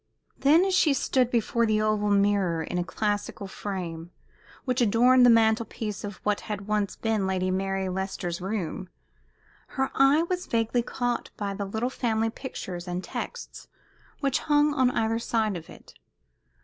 [0.35, 4.09] Then as she stood before the oval mirror in a classical frame,
[4.65, 8.89] which adorned the mantel piece of what had once been Lady Mary Leicester's room,
[9.77, 13.67] her eye was vaguely caught by the little family pictures and texts
[14.21, 15.93] which hung on either side of it.